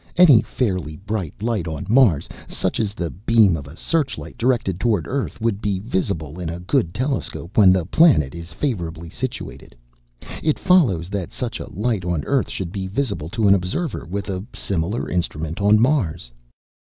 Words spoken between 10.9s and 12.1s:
that such a light